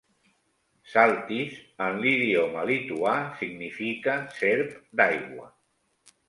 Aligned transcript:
Zaltys 0.93 1.59
en 1.87 1.99
l"idioma 1.99 2.63
lituà 2.71 3.13
significa 3.43 4.17
serp 4.41 4.75
d'aigua. 5.03 5.47